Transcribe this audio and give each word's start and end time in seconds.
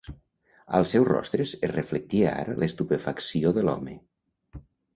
Als 0.77 0.93
seus 0.95 1.05
rostres 1.09 1.51
es 1.67 1.73
reflectia 1.75 2.33
ara 2.41 2.57
l'estupefacció 2.63 3.55
de 3.59 3.69
l'home. 3.69 3.97